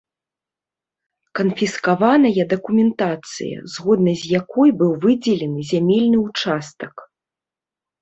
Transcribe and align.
Канфіскаваная 1.39 2.45
дакументацыя, 2.55 3.57
згодна 3.77 4.11
з 4.25 4.35
якой 4.41 4.69
быў 4.83 4.91
выдзелены 5.07 5.59
зямельны 5.77 6.17
ўчастак. 6.27 6.95